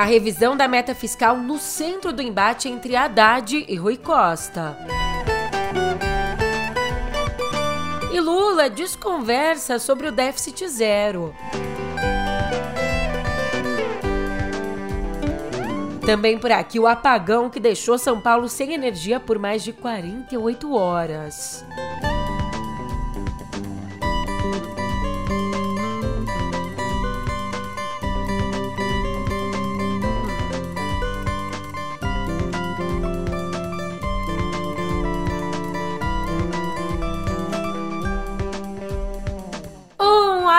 a 0.00 0.04
revisão 0.04 0.56
da 0.56 0.66
meta 0.66 0.94
fiscal 0.94 1.36
no 1.36 1.58
centro 1.58 2.10
do 2.10 2.22
embate 2.22 2.70
entre 2.70 2.96
Haddad 2.96 3.66
e 3.68 3.76
Rui 3.76 3.98
Costa. 3.98 4.74
E 8.10 8.18
Lula 8.18 8.70
desconversa 8.70 9.78
sobre 9.78 10.08
o 10.08 10.12
déficit 10.12 10.66
zero. 10.68 11.34
Também 16.06 16.38
por 16.38 16.50
aqui 16.50 16.80
o 16.80 16.86
apagão 16.86 17.50
que 17.50 17.60
deixou 17.60 17.98
São 17.98 18.18
Paulo 18.22 18.48
sem 18.48 18.72
energia 18.72 19.20
por 19.20 19.38
mais 19.38 19.62
de 19.62 19.74
48 19.74 20.72
horas. 20.72 21.62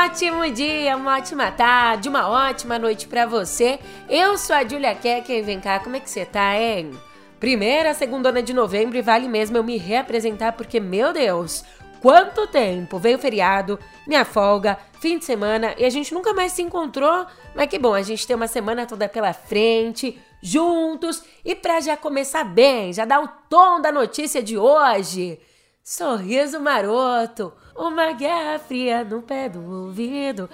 Ótimo 0.06 0.50
dia, 0.50 0.98
uma 0.98 1.18
ótima 1.18 1.52
tarde, 1.52 2.10
uma 2.10 2.28
ótima 2.28 2.80
noite 2.80 3.08
para 3.08 3.28
você. 3.28 3.80
Eu 4.10 4.36
sou 4.36 4.56
a 4.56 4.68
Julia 4.68 4.96
Keck 4.96 5.32
e 5.32 5.44
vem 5.44 5.60
cá, 5.60 5.80
como 5.80 5.96
é 5.96 6.00
que 6.00 6.10
você 6.10 6.26
tá, 6.26 6.60
hein? 6.60 6.92
Primeira, 7.40 7.94
segunda 7.94 8.42
de 8.42 8.52
novembro 8.52 8.98
e 8.98 9.02
vale 9.02 9.28
mesmo 9.28 9.58
eu 9.58 9.64
me 9.64 9.78
reapresentar 9.78 10.54
porque, 10.54 10.80
meu 10.80 11.14
Deus, 11.14 11.64
quanto 12.02 12.48
tempo! 12.48 12.98
Veio 12.98 13.20
feriado, 13.20 13.78
minha 14.08 14.26
folga, 14.26 14.76
fim 15.00 15.20
de 15.20 15.26
semana 15.26 15.76
e 15.78 15.86
a 15.86 15.90
gente 15.92 16.16
nunca 16.16 16.34
mais 16.34 16.52
se 16.54 16.64
encontrou. 16.64 17.28
Mas 17.54 17.68
que 17.68 17.78
bom, 17.78 17.94
a 17.94 18.02
gente 18.02 18.26
tem 18.26 18.36
uma 18.36 18.48
semana 18.48 18.88
toda 18.88 19.08
pela 19.08 19.34
frente, 19.34 20.20
juntos 20.42 21.24
e 21.46 21.54
pra 21.54 21.80
já 21.80 21.96
começar 21.96 22.44
bem, 22.44 22.92
já 22.92 23.06
dar 23.06 23.22
o 23.22 23.28
tom 23.48 23.80
da 23.80 23.92
notícia 23.92 24.42
de 24.42 24.58
hoje. 24.58 25.40
Sorriso 25.84 26.60
maroto, 26.60 27.54
uma 27.82 28.12
guerra 28.14 28.60
fria 28.60 29.04
no 29.04 29.24
pé 29.24 29.50
do 29.50 29.60
ouvido. 29.86 30.48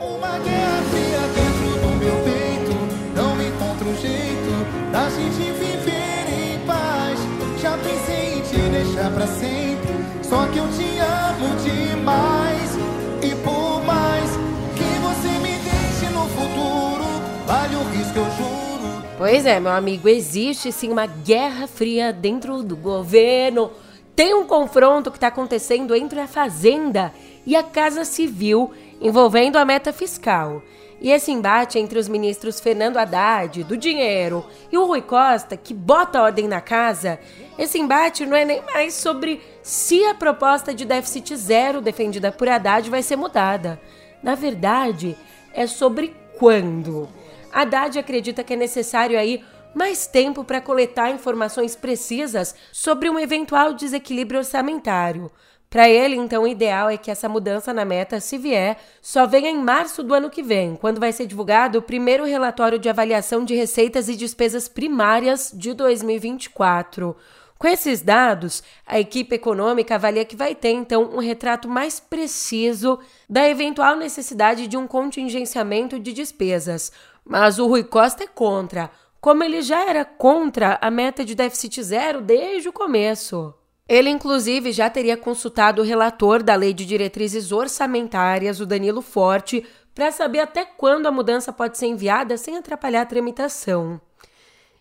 Uma 0.00 0.38
guerra 0.38 0.82
fria 0.90 1.20
dentro 1.34 1.78
do 1.78 1.88
meu 1.98 2.16
peito. 2.24 2.72
Não 3.14 3.40
encontro 3.42 3.94
jeito 4.00 4.90
da 4.90 5.10
gente 5.10 5.52
viver 5.52 6.24
em 6.32 6.66
paz. 6.66 7.18
Já 7.60 7.76
pensei 7.76 8.38
em 8.38 8.40
te 8.40 8.56
deixar 8.70 9.12
pra 9.12 9.26
sempre. 9.26 9.90
Só 10.22 10.46
que 10.46 10.58
eu 10.58 10.68
te 10.68 10.98
amo 10.98 11.54
demais. 11.62 12.78
E 13.22 13.34
por 13.44 13.84
mais 13.84 14.30
que 14.74 14.88
você 15.02 15.38
me 15.40 15.58
deixe 15.58 16.06
no 16.14 16.26
futuro, 16.28 17.04
vale 17.46 17.76
o 17.76 17.82
risco, 17.90 18.18
eu 18.18 18.24
juro. 18.24 19.04
Pois 19.18 19.44
é, 19.44 19.60
meu 19.60 19.72
amigo, 19.72 20.08
existe 20.08 20.72
sim 20.72 20.90
uma 20.90 21.04
guerra 21.04 21.66
fria 21.66 22.10
dentro 22.10 22.62
do 22.62 22.74
governo. 22.74 23.70
Tem 24.14 24.34
um 24.34 24.44
confronto 24.44 25.10
que 25.10 25.16
está 25.16 25.28
acontecendo 25.28 25.94
entre 25.94 26.20
a 26.20 26.26
Fazenda 26.26 27.12
e 27.46 27.56
a 27.56 27.62
Casa 27.62 28.04
Civil 28.04 28.70
envolvendo 29.00 29.56
a 29.56 29.64
meta 29.64 29.92
fiscal. 29.92 30.62
E 31.00 31.10
esse 31.10 31.32
embate 31.32 31.78
entre 31.78 31.98
os 31.98 32.08
ministros 32.08 32.60
Fernando 32.60 32.98
Haddad, 32.98 33.64
do 33.64 33.76
dinheiro, 33.76 34.44
e 34.70 34.76
o 34.76 34.84
Rui 34.84 35.00
Costa, 35.00 35.56
que 35.56 35.72
bota 35.72 36.20
ordem 36.20 36.46
na 36.46 36.60
casa, 36.60 37.18
esse 37.58 37.78
embate 37.78 38.26
não 38.26 38.36
é 38.36 38.44
nem 38.44 38.62
mais 38.74 38.92
sobre 38.92 39.40
se 39.62 40.04
a 40.04 40.14
proposta 40.14 40.74
de 40.74 40.84
déficit 40.84 41.34
zero 41.36 41.80
defendida 41.80 42.30
por 42.30 42.48
Haddad 42.48 42.90
vai 42.90 43.02
ser 43.02 43.16
mudada. 43.16 43.80
Na 44.22 44.34
verdade, 44.34 45.16
é 45.54 45.66
sobre 45.66 46.14
quando. 46.38 47.08
Haddad 47.50 47.98
acredita 47.98 48.44
que 48.44 48.52
é 48.52 48.56
necessário 48.56 49.18
aí 49.18 49.42
mais 49.74 50.06
tempo 50.06 50.44
para 50.44 50.60
coletar 50.60 51.10
informações 51.10 51.76
precisas 51.76 52.54
sobre 52.72 53.08
um 53.08 53.18
eventual 53.18 53.72
desequilíbrio 53.72 54.38
orçamentário. 54.38 55.30
Para 55.70 55.88
ele, 55.88 56.16
então, 56.16 56.42
o 56.42 56.48
ideal 56.48 56.90
é 56.90 56.96
que 56.96 57.12
essa 57.12 57.28
mudança 57.28 57.72
na 57.72 57.84
meta, 57.84 58.18
se 58.18 58.36
vier, 58.36 58.76
só 59.00 59.24
venha 59.24 59.48
em 59.48 59.62
março 59.62 60.02
do 60.02 60.12
ano 60.12 60.28
que 60.28 60.42
vem, 60.42 60.74
quando 60.74 60.98
vai 60.98 61.12
ser 61.12 61.26
divulgado 61.26 61.78
o 61.78 61.82
primeiro 61.82 62.24
relatório 62.24 62.76
de 62.76 62.88
avaliação 62.88 63.44
de 63.44 63.54
receitas 63.54 64.08
e 64.08 64.16
despesas 64.16 64.66
primárias 64.66 65.52
de 65.54 65.72
2024. 65.72 67.16
Com 67.56 67.68
esses 67.68 68.00
dados, 68.00 68.64
a 68.84 68.98
equipe 68.98 69.36
econômica 69.36 69.94
avalia 69.94 70.24
que 70.24 70.34
vai 70.34 70.56
ter, 70.56 70.70
então, 70.70 71.04
um 71.12 71.20
retrato 71.20 71.68
mais 71.68 72.00
preciso 72.00 72.98
da 73.28 73.48
eventual 73.48 73.94
necessidade 73.94 74.66
de 74.66 74.76
um 74.76 74.88
contingenciamento 74.88 76.00
de 76.00 76.12
despesas. 76.12 76.90
Mas 77.24 77.60
o 77.60 77.68
Rui 77.68 77.84
Costa 77.84 78.24
é 78.24 78.26
contra, 78.26 78.90
como 79.20 79.44
ele 79.44 79.60
já 79.62 79.84
era 79.88 80.04
contra 80.04 80.78
a 80.80 80.90
meta 80.90 81.24
de 81.24 81.34
déficit 81.34 81.82
zero 81.82 82.20
desde 82.20 82.68
o 82.68 82.72
começo. 82.72 83.54
Ele, 83.88 84.08
inclusive, 84.08 84.72
já 84.72 84.88
teria 84.88 85.16
consultado 85.16 85.82
o 85.82 85.84
relator 85.84 86.42
da 86.42 86.54
Lei 86.54 86.72
de 86.72 86.86
Diretrizes 86.86 87.50
Orçamentárias, 87.50 88.60
o 88.60 88.66
Danilo 88.66 89.02
Forte, 89.02 89.66
para 89.94 90.12
saber 90.12 90.38
até 90.38 90.64
quando 90.64 91.06
a 91.06 91.10
mudança 91.10 91.52
pode 91.52 91.76
ser 91.76 91.86
enviada 91.86 92.36
sem 92.36 92.56
atrapalhar 92.56 93.02
a 93.02 93.06
tramitação. 93.06 94.00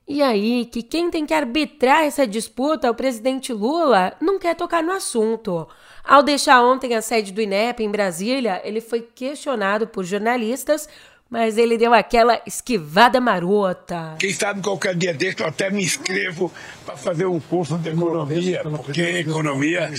E 0.07 0.21
aí, 0.23 0.65
que 0.65 0.81
quem 0.81 1.11
tem 1.11 1.25
que 1.25 1.33
arbitrar 1.33 2.03
essa 2.03 2.25
disputa, 2.25 2.89
o 2.89 2.95
presidente 2.95 3.53
Lula, 3.53 4.13
não 4.19 4.39
quer 4.39 4.55
tocar 4.55 4.81
no 4.81 4.91
assunto. 4.91 5.67
Ao 6.03 6.23
deixar 6.23 6.63
ontem 6.63 6.95
a 6.95 7.01
sede 7.01 7.31
do 7.31 7.41
INEP 7.41 7.83
em 7.83 7.91
Brasília, 7.91 8.59
ele 8.63 8.81
foi 8.81 9.01
questionado 9.01 9.87
por 9.87 10.03
jornalistas 10.03 10.89
mas 11.29 11.57
ele 11.57 11.77
deu 11.77 11.93
aquela 11.93 12.41
esquivada 12.45 13.21
marota. 13.21 14.15
Quem 14.17 14.33
sabe 14.33 14.61
qualquer 14.61 14.95
dia 14.95 15.13
desse 15.13 15.41
eu 15.41 15.47
até 15.47 15.69
me 15.69 15.83
inscrevo 15.83 16.51
para 16.85 16.97
fazer 16.97 17.25
um 17.25 17.39
curso 17.39 17.77
de 17.77 17.89
economia, 17.89 18.61
porque 18.63 19.01
economia 19.01 19.91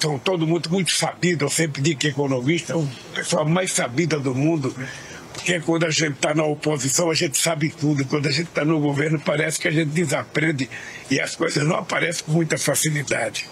são 0.00 0.18
todo 0.18 0.46
mundo 0.46 0.68
muito 0.70 0.92
sabido. 0.92 1.44
Eu 1.44 1.50
sempre 1.50 1.80
digo 1.80 2.00
que 2.00 2.08
economista 2.08 2.72
é 2.72 2.76
a 2.76 3.14
pessoa 3.14 3.44
mais 3.44 3.72
sabida 3.72 4.18
do 4.18 4.34
mundo. 4.34 4.74
Porque 5.32 5.60
quando 5.60 5.84
a 5.84 5.90
gente 5.90 6.12
está 6.12 6.32
na 6.32 6.44
oposição, 6.44 7.10
a 7.10 7.14
gente 7.14 7.36
sabe 7.36 7.68
tudo. 7.68 8.04
Quando 8.06 8.26
a 8.26 8.30
gente 8.30 8.48
está 8.48 8.64
no 8.64 8.80
governo, 8.80 9.20
parece 9.20 9.58
que 9.60 9.66
a 9.66 9.70
gente 9.70 9.90
desaprende 9.90 10.70
e 11.10 11.20
as 11.20 11.34
coisas 11.34 11.66
não 11.66 11.76
aparecem 11.76 12.24
com 12.24 12.32
muita 12.32 12.56
facilidade. 12.56 13.48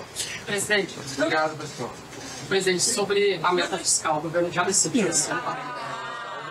Presidente, 0.47 0.95
obrigado, 1.19 1.59
pessoal. 1.59 1.93
Presidente, 2.49 2.83
sobre 2.83 3.41
a 3.43 3.53
meta 3.53 3.77
fiscal, 3.79 4.19
o 4.19 4.21
governo 4.23 4.51
já 4.53 4.63
decidiu. 4.63 5.09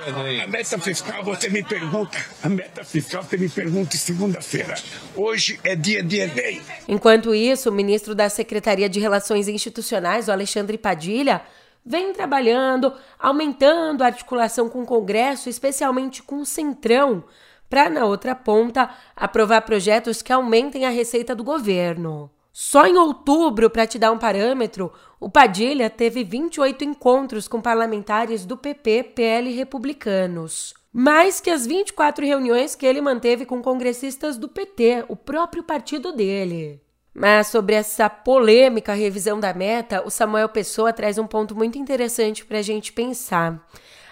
A 0.04 0.48
meta 0.48 0.80
fiscal 0.80 1.24
você 1.24 1.48
me 1.48 1.64
pergunta, 1.64 2.18
a 2.42 2.50
meta 2.50 2.84
fiscal 2.84 3.22
você 3.22 3.38
me 3.38 3.48
pergunta 3.48 3.96
segunda-feira. 3.96 4.74
Hoje 5.16 5.60
é 5.64 5.76
dia 5.76 6.02
de 6.02 6.18
Enem. 6.18 6.60
Enquanto 6.88 7.36
isso, 7.36 7.70
o 7.70 7.72
ministro 7.72 8.16
da 8.16 8.28
Secretaria 8.28 8.90
de 8.90 9.00
Relações 9.00 9.48
Institucionais, 9.48 10.28
o 10.28 10.32
Alexandre 10.32 10.76
Padilha, 10.76 11.44
vem 11.86 12.14
trabalhando, 12.14 12.92
aumentando 13.20 14.02
a 14.02 14.08
articulação 14.08 14.68
com 14.68 14.82
o 14.82 14.88
Congresso, 14.88 15.50
especialmente 15.50 16.24
com 16.24 16.38
o 16.38 16.46
Centrão, 16.48 17.24
para, 17.70 17.88
na 17.88 18.04
outra 18.04 18.34
ponta, 18.34 18.90
aprovar 19.16 19.62
projetos 19.62 20.24
que 20.24 20.34
aumentem 20.34 20.84
a 20.84 20.90
receita 20.90 21.36
do 21.36 21.44
governo. 21.44 22.32
Só 22.54 22.86
em 22.86 22.98
outubro, 22.98 23.70
para 23.70 23.88
te 23.88 23.98
dar 23.98 24.12
um 24.12 24.18
parâmetro, 24.18 24.92
o 25.20 25.30
Padilha 25.30 25.90
teve 25.90 26.24
28 26.24 26.84
encontros 26.84 27.48
com 27.48 27.62
parlamentares 27.62 28.46
do 28.46 28.58
PP, 28.58 29.12
PL 29.16 29.52
republicanos. 29.52 30.74
Mais 30.92 31.40
que 31.40 31.50
as 31.50 31.66
24 31.66 32.26
reuniões 32.26 32.76
que 32.76 32.86
ele 32.86 33.00
manteve 33.00 33.46
com 33.46 33.62
congressistas 33.62 34.38
do 34.38 34.50
PT, 34.50 35.06
o 35.08 35.16
próprio 35.16 35.64
partido 35.64 36.12
dele. 36.12 36.82
Mas 37.14 37.48
sobre 37.48 37.76
essa 37.76 38.10
polêmica 38.10 38.94
revisão 38.94 39.40
da 39.40 39.54
meta, 39.54 40.04
o 40.06 40.10
Samuel 40.10 40.50
Pessoa 40.50 40.92
traz 40.92 41.18
um 41.18 41.28
ponto 41.28 41.56
muito 41.56 41.78
interessante 41.78 42.44
para 42.44 42.60
a 42.60 42.62
gente 42.62 42.92
pensar. 42.92 43.66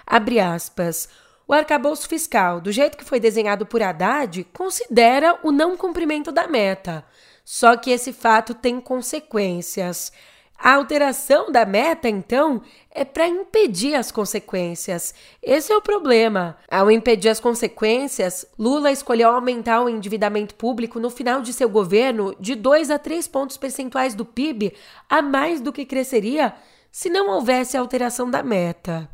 Abre 0.05 0.39
aspas. 0.39 1.09
O 1.47 1.53
arcabouço 1.53 2.07
fiscal, 2.07 2.61
do 2.61 2.71
jeito 2.71 2.97
que 2.97 3.03
foi 3.03 3.19
desenhado 3.19 3.65
por 3.65 3.81
Haddad, 3.81 4.43
considera 4.53 5.39
o 5.43 5.51
não 5.51 5.75
cumprimento 5.75 6.31
da 6.31 6.47
meta. 6.47 7.03
Só 7.51 7.75
que 7.75 7.89
esse 7.89 8.13
fato 8.13 8.53
tem 8.53 8.79
consequências. 8.79 10.11
A 10.55 10.75
alteração 10.75 11.51
da 11.51 11.65
meta, 11.65 12.07
então, 12.07 12.61
é 12.91 13.03
para 13.03 13.27
impedir 13.27 13.95
as 13.95 14.11
consequências. 14.11 15.15
Esse 15.41 15.73
é 15.73 15.75
o 15.75 15.81
problema. 15.81 16.57
Ao 16.69 16.91
impedir 16.91 17.27
as 17.27 17.39
consequências, 17.39 18.45
Lula 18.55 18.91
escolheu 18.91 19.31
aumentar 19.31 19.81
o 19.81 19.89
endividamento 19.89 20.53
público 20.53 20.99
no 20.99 21.09
final 21.09 21.41
de 21.41 21.51
seu 21.51 21.67
governo 21.67 22.35
de 22.39 22.53
2 22.53 22.91
a 22.91 22.99
3 22.99 23.27
pontos 23.27 23.57
percentuais 23.57 24.13
do 24.13 24.23
PIB, 24.23 24.71
a 25.09 25.19
mais 25.19 25.59
do 25.59 25.73
que 25.73 25.85
cresceria 25.85 26.53
se 26.91 27.09
não 27.09 27.31
houvesse 27.31 27.75
alteração 27.75 28.29
da 28.29 28.43
meta. 28.43 29.09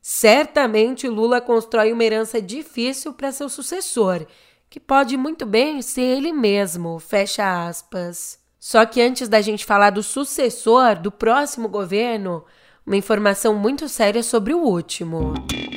Certamente 0.00 1.08
Lula 1.08 1.40
constrói 1.40 1.92
uma 1.92 2.04
herança 2.04 2.40
difícil 2.40 3.12
para 3.12 3.32
seu 3.32 3.48
sucessor 3.48 4.24
que 4.70 4.78
pode 4.78 5.16
muito 5.16 5.44
bem 5.44 5.82
ser 5.82 6.02
ele 6.02 6.32
mesmo, 6.32 7.00
fecha 7.00 7.66
aspas. 7.66 8.38
Só 8.56 8.86
que 8.86 9.02
antes 9.02 9.28
da 9.28 9.40
gente 9.40 9.66
falar 9.66 9.90
do 9.90 10.02
sucessor 10.02 10.94
do 10.94 11.10
próximo 11.10 11.68
governo, 11.68 12.44
uma 12.86 12.96
informação 12.96 13.52
muito 13.52 13.88
séria 13.88 14.22
sobre 14.22 14.54
o 14.54 14.60
último. 14.60 15.34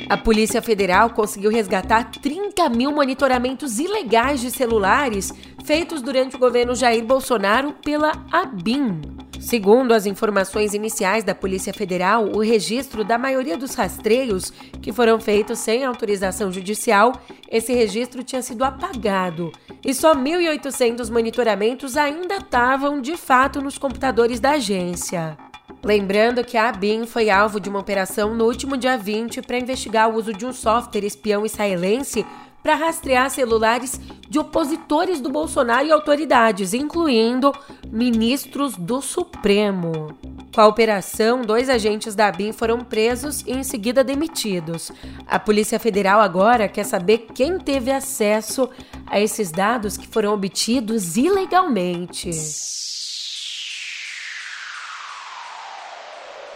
A 0.08 0.16
Polícia 0.16 0.62
Federal 0.62 1.10
conseguiu 1.10 1.50
resgatar 1.50 2.10
30 2.12 2.68
mil 2.68 2.92
monitoramentos 2.92 3.80
ilegais 3.80 4.40
de 4.40 4.50
celulares 4.50 5.32
feitos 5.64 6.00
durante 6.00 6.36
o 6.36 6.38
governo 6.38 6.74
Jair 6.74 7.04
Bolsonaro 7.04 7.72
pela 7.72 8.12
ABIN. 8.30 9.13
Segundo 9.44 9.92
as 9.92 10.06
informações 10.06 10.72
iniciais 10.72 11.22
da 11.22 11.34
Polícia 11.34 11.70
Federal, 11.70 12.30
o 12.34 12.40
registro 12.40 13.04
da 13.04 13.18
maioria 13.18 13.58
dos 13.58 13.74
rastreios 13.74 14.50
que 14.80 14.90
foram 14.90 15.20
feitos 15.20 15.58
sem 15.58 15.84
autorização 15.84 16.50
judicial, 16.50 17.12
esse 17.50 17.70
registro 17.74 18.24
tinha 18.24 18.40
sido 18.40 18.64
apagado 18.64 19.52
e 19.84 19.92
só 19.92 20.14
1.800 20.14 21.10
monitoramentos 21.12 21.94
ainda 21.94 22.36
estavam 22.36 23.02
de 23.02 23.18
fato 23.18 23.60
nos 23.60 23.76
computadores 23.76 24.40
da 24.40 24.52
agência. 24.52 25.36
Lembrando 25.84 26.42
que 26.42 26.56
a 26.56 26.70
ABIN 26.70 27.04
foi 27.04 27.28
alvo 27.28 27.60
de 27.60 27.68
uma 27.68 27.80
operação 27.80 28.34
no 28.34 28.46
último 28.46 28.78
dia 28.78 28.96
20 28.96 29.42
para 29.42 29.58
investigar 29.58 30.08
o 30.08 30.16
uso 30.16 30.32
de 30.32 30.46
um 30.46 30.54
software 30.54 31.04
espião 31.04 31.44
israelense 31.44 32.24
para 32.64 32.76
rastrear 32.76 33.28
celulares 33.28 34.00
de 34.26 34.38
opositores 34.38 35.20
do 35.20 35.28
Bolsonaro 35.28 35.86
e 35.86 35.92
autoridades, 35.92 36.72
incluindo 36.72 37.52
ministros 37.92 38.74
do 38.74 39.02
Supremo. 39.02 40.16
Com 40.54 40.60
a 40.62 40.66
operação, 40.66 41.42
dois 41.42 41.68
agentes 41.68 42.14
da 42.14 42.28
ABIN 42.28 42.52
foram 42.52 42.80
presos 42.80 43.42
e 43.42 43.52
em 43.52 43.62
seguida 43.62 44.02
demitidos. 44.02 44.90
A 45.26 45.38
Polícia 45.38 45.78
Federal 45.78 46.20
agora 46.20 46.66
quer 46.66 46.84
saber 46.84 47.26
quem 47.34 47.58
teve 47.58 47.90
acesso 47.90 48.70
a 49.06 49.20
esses 49.20 49.50
dados 49.50 49.98
que 49.98 50.08
foram 50.08 50.32
obtidos 50.32 51.18
ilegalmente. 51.18 52.30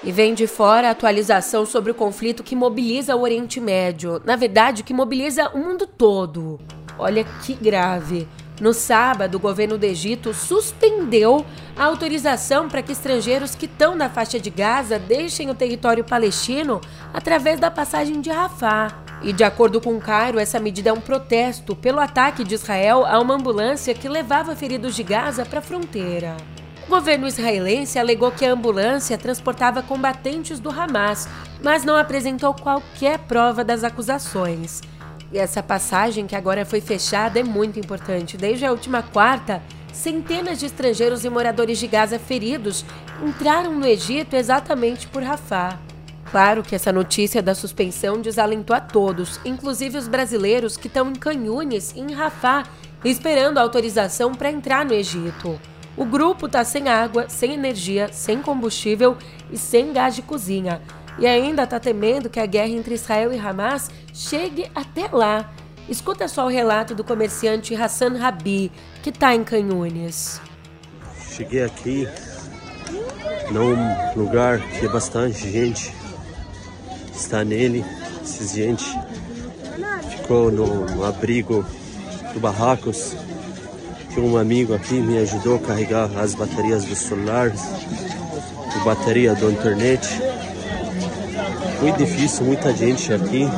E 0.03 0.13
vem 0.13 0.33
de 0.33 0.47
fora 0.47 0.89
a 0.89 0.91
atualização 0.93 1.67
sobre 1.67 1.91
o 1.91 1.95
conflito 1.95 2.45
que 2.45 2.55
mobiliza 2.55 3.17
o 3.17 3.23
Oriente 3.23 3.61
Médio. 3.61 4.23
Na 4.25 4.37
verdade, 4.37 4.85
que 4.85 4.95
mobiliza 4.95 5.49
o 5.51 5.59
mundo 5.59 5.87
todo. 5.87 6.61
Olha 6.97 7.25
que 7.25 7.55
grave. 7.55 8.29
No 8.61 8.73
sábado, 8.73 9.37
o 9.37 9.41
governo 9.41 9.79
do 9.79 9.85
Egito 9.85 10.35
suspendeu 10.35 11.45
a 11.77 11.85
autorização 11.85 12.69
para 12.69 12.83
que 12.83 12.93
estrangeiros 12.93 13.55
que 13.55 13.67
estão 13.67 13.95
na 13.95 14.09
faixa 14.09 14.39
de 14.39 14.51
Gaza 14.51 14.99
deixem 14.99 15.49
o 15.49 15.55
território 15.55 16.05
palestino 16.05 16.81
através 17.13 17.61
da 17.61 17.71
passagem 17.71 18.21
de 18.21 18.31
Rafah. 18.31 19.05
E 19.23 19.33
de 19.33 19.45
acordo 19.45 19.81
com 19.81 19.99
Cairo, 20.01 20.39
essa 20.39 20.61
medida 20.61 20.91
é 20.91 20.93
um 20.93 21.01
protesto 21.01 21.75
pelo 21.75 22.01
ataque 22.01 22.45
de 22.45 22.55
Israel 22.55 23.05
a 23.05 23.21
uma 23.21 23.35
ambulância 23.35 23.95
que 23.95 24.09
levava 24.09 24.55
feridos 24.55 24.95
de 24.95 25.03
Gaza 25.03 25.45
para 25.45 25.59
a 25.59 25.63
fronteira. 25.63 26.37
O 26.89 26.91
governo 26.91 27.29
israelense 27.29 27.99
alegou 27.99 28.33
que 28.33 28.47
a 28.47 28.51
ambulância 28.51 29.19
transportava 29.19 29.83
combatentes 29.83 30.59
do 30.59 30.71
Hamas, 30.71 31.29
mas 31.63 31.85
não 31.85 31.95
apresentou 31.95 32.55
qualquer 32.55 33.19
prova 33.19 33.63
das 33.63 33.85
acusações. 33.85 34.81
E 35.31 35.37
essa 35.37 35.63
passagem, 35.63 36.27
que 36.27 36.35
agora 36.35 36.65
foi 36.65 36.81
fechada, 36.81 37.39
é 37.39 37.45
muito 37.45 37.79
importante. 37.79 38.39
Desde 38.39 38.65
a 38.65 38.73
última 38.73 39.03
quarta, 39.03 39.63
centenas 39.93 40.59
de 40.59 40.65
estrangeiros 40.65 41.27
e 41.27 41.29
moradores 41.29 41.79
de 41.79 41.87
Gaza 41.87 42.19
feridos 42.19 42.87
entraram 43.23 43.75
no 43.75 43.87
Egito 43.87 44.35
exatamente 44.35 45.07
por 45.09 45.23
Rafah. 45.23 45.79
Claro 46.31 46.63
que 46.63 46.75
essa 46.75 46.91
notícia 46.91 47.43
da 47.43 47.55
suspensão 47.55 48.19
desalentou 48.19 48.75
a 48.75 48.81
todos, 48.81 49.39
inclusive 49.45 49.99
os 49.99 50.09
brasileiros 50.09 50.79
que 50.79 50.87
estão 50.87 51.11
em 51.11 51.15
Canhunes 51.15 51.95
em 51.95 52.15
Rafah, 52.15 52.65
esperando 53.05 53.59
autorização 53.59 54.33
para 54.33 54.51
entrar 54.51 54.87
no 54.87 54.95
Egito. 54.95 55.61
O 55.99 56.05
grupo 56.05 56.47
está 56.47 56.63
sem 56.65 56.89
água, 56.89 57.29
sem 57.29 57.53
energia, 57.53 58.09
sem 58.13 58.41
combustível 58.41 59.17
e 59.51 59.59
sem 59.59 59.93
gás 59.93 60.15
de 60.15 60.23
cozinha. 60.23 60.81
E 61.19 61.27
ainda 61.27 61.65
está 61.65 61.81
temendo 61.81 62.31
que 62.31 62.39
a 62.39 62.47
guerra 62.47 62.69
entre 62.69 62.95
Israel 62.95 63.33
e 63.33 63.39
Hamas 63.39 63.91
chegue 64.15 64.71
até 64.77 65.09
lá. 65.13 65.53
Escuta 65.89 66.29
só 66.29 66.47
o 66.47 66.49
relato 66.49 66.95
do 66.95 67.03
comerciante 67.03 67.75
Hassan 67.75 68.17
Rabi, 68.17 68.71
que 69.03 69.11
está 69.11 69.35
em 69.35 69.43
Canhunes. 69.43 70.41
Cheguei 71.33 71.65
aqui 71.65 72.07
num 73.51 73.75
lugar 74.15 74.61
que 74.61 74.87
é 74.87 74.89
bastante 74.89 75.51
gente 75.51 75.93
está 77.13 77.45
nele. 77.45 77.85
Essa 78.23 78.47
gente 78.47 78.85
ficou 80.11 80.53
no 80.53 81.05
abrigo 81.05 81.67
do 82.33 82.39
barracos 82.39 83.17
que 84.19 84.25
um 84.25 84.37
amigo 84.37 84.75
aqui 84.75 84.95
me 84.95 85.17
ajudou 85.19 85.55
a 85.55 85.59
carregar 85.61 86.11
as 86.19 86.35
baterias 86.35 86.85
dos 86.85 86.99
celulares, 86.99 87.61
a 88.75 88.85
bateria 88.85 89.33
da 89.33 89.47
internet. 89.47 90.09
Muito 91.81 91.99
difícil, 91.99 92.45
muita 92.45 92.75
gente 92.75 93.13
aqui. 93.13 93.49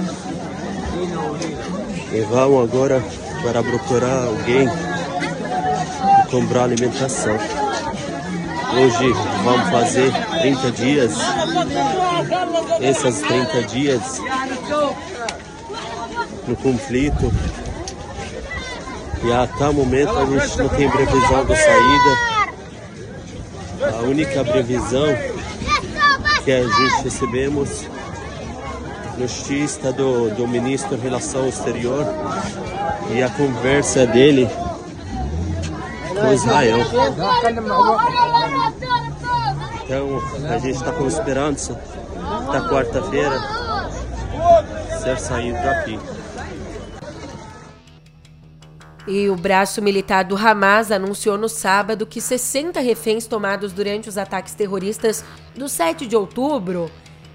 E 2.13 2.21
vamos 2.31 2.63
agora 2.63 3.03
para 3.43 3.63
procurar 3.63 4.27
alguém 4.27 4.69
e 4.69 6.31
comprar 6.31 6.65
alimentação. 6.65 7.39
Hoje 8.75 9.13
vamos 9.43 9.71
fazer 9.71 10.13
30 10.43 10.71
dias. 10.73 11.13
Esses 12.83 13.21
30 13.23 13.63
dias 13.63 14.21
no 16.47 16.57
conflito 16.57 17.33
e 19.23 19.33
até 19.33 19.69
o 19.69 19.75
momento 19.75 20.17
a 20.17 20.25
gente 20.25 20.59
não 20.59 20.69
tem 20.69 20.91
previsão 20.91 21.45
de 21.45 21.57
saída. 21.57 22.41
A 23.99 24.03
única 24.03 24.45
previsão 24.45 25.07
que 26.45 26.53
a 26.53 26.63
gente 26.63 27.03
recebemos 27.03 27.87
notícia 29.19 29.93
do, 29.93 30.31
do 30.35 30.49
ministro 30.49 30.97
de 30.97 31.03
Relação 31.03 31.47
Exterior 31.47 32.07
e 33.11 33.23
a 33.23 33.29
conversa 33.29 34.07
dele 34.07 34.49
com 36.19 36.33
Israel. 36.33 36.79
Então 39.85 40.49
a 40.49 40.59
gente 40.59 40.77
está 40.77 40.93
com 40.93 41.07
esperança 41.07 41.79
da 42.53 42.69
quarta-feira 42.69 43.39
ser 45.03 45.19
saído 45.19 45.59
daqui. 45.63 45.99
E 49.11 49.29
o 49.29 49.35
braço 49.35 49.83
militar 49.83 50.23
do 50.23 50.37
Hamas 50.37 50.93
anunciou 50.93 51.37
no 51.37 51.49
sábado 51.49 52.07
que 52.07 52.21
60 52.21 52.79
reféns 52.79 53.27
tomados 53.27 53.73
durante 53.73 54.09
os 54.09 54.17
ataques 54.17 54.55
terroristas 54.55 55.25
do 55.53 55.69
7 55.69 56.07
de 56.07 56.15
outubro 56.15 56.89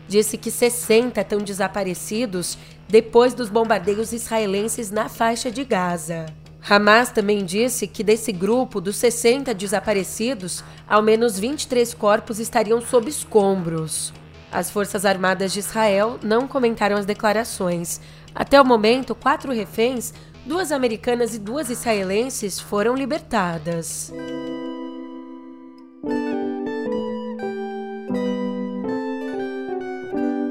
disse 0.08 0.38
que 0.38 0.50
60 0.50 1.20
estão 1.20 1.40
desaparecidos 1.40 2.58
depois 2.88 3.34
dos 3.34 3.50
bombardeios 3.50 4.14
israelenses 4.14 4.90
na 4.90 5.10
faixa 5.10 5.52
de 5.52 5.66
Gaza. 5.66 6.28
Hamas 6.66 7.12
também 7.12 7.44
disse 7.44 7.88
que 7.88 8.06
desse 8.06 8.32
grupo 8.32 8.80
dos 8.80 8.96
60 8.96 9.54
desaparecidos, 9.54 10.64
ao 10.88 11.02
menos 11.02 11.38
23 11.38 11.94
corpos 11.94 12.40
estariam 12.40 12.80
sob 12.80 13.10
escombros. 13.10 14.14
As 14.50 14.70
Forças 14.70 15.04
Armadas 15.04 15.52
de 15.52 15.60
Israel 15.60 16.18
não 16.24 16.48
comentaram 16.48 16.96
as 16.96 17.06
declarações. 17.06 18.00
Até 18.34 18.62
o 18.62 18.66
momento, 18.66 19.14
quatro 19.14 19.52
reféns 19.52 20.14
duas 20.46 20.72
americanas 20.72 21.34
e 21.36 21.40
duas 21.40 21.70
israelenses 21.70 22.60
foram 22.60 22.96
libertadas. 22.96 24.14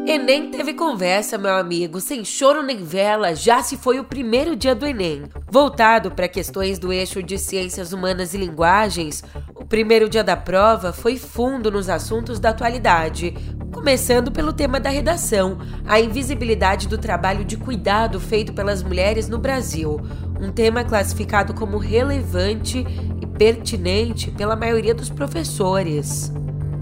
Enem 0.06 0.50
teve 0.50 0.74
conversa, 0.74 1.36
meu 1.36 1.54
amigo, 1.54 2.00
sem 2.00 2.24
choro 2.24 2.62
nem 2.62 2.84
vela, 2.84 3.34
já 3.34 3.62
se 3.62 3.76
foi 3.76 3.98
o 3.98 4.04
primeiro 4.04 4.54
dia 4.54 4.74
do 4.74 4.86
Enem. 4.86 5.24
Voltado 5.50 6.10
para 6.10 6.28
questões 6.28 6.78
do 6.78 6.92
eixo 6.92 7.22
de 7.22 7.38
ciências 7.38 7.92
humanas 7.92 8.32
e 8.32 8.38
linguagens, 8.38 9.24
o 9.54 9.64
primeiro 9.64 10.08
dia 10.08 10.22
da 10.22 10.36
prova 10.36 10.92
foi 10.92 11.16
fundo 11.16 11.70
nos 11.70 11.88
assuntos 11.88 12.38
da 12.38 12.50
atualidade, 12.50 13.34
Começando 13.75 14.31
pelo 14.31 14.52
tema 14.52 14.78
da 14.78 14.88
redação, 14.88 15.59
a 15.85 15.99
invisibilidade 15.99 16.87
do 16.87 16.97
trabalho 16.97 17.45
de 17.45 17.57
cuidado 17.57 18.21
feito 18.21 18.52
pelas 18.52 18.85
mulheres 18.85 19.28
no 19.28 19.37
Brasil, 19.37 20.00
um 20.40 20.52
tema 20.52 20.85
classificado 20.85 21.52
como 21.52 21.76
relevante 21.76 22.87
e 23.21 23.26
pertinente 23.26 24.31
pela 24.31 24.54
maioria 24.54 24.95
dos 24.95 25.11
professores. 25.11 26.33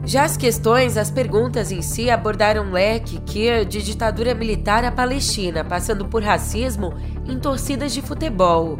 Já 0.05 0.25
as 0.25 0.37
questões, 0.37 0.99
as 0.99 1.11
perguntas 1.11 1.73
em 1.73 1.81
si 1.81 2.11
abordaram 2.11 2.71
leque 2.71 3.21
que 3.21 3.65
de 3.65 3.83
ditadura 3.83 4.35
militar 4.35 4.85
à 4.85 4.93
Palestina, 4.93 5.65
passando 5.65 6.05
por 6.05 6.23
racismo 6.23 6.93
em 7.25 7.39
torcidas 7.39 7.95
de 7.95 8.03
futebol. 8.03 8.79